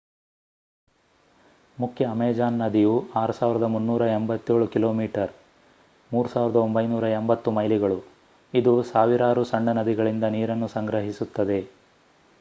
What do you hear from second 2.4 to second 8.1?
ನದಿಯು 6,387 ಕಿಮೀ 3,980 ಮೈಲಿಗಳು.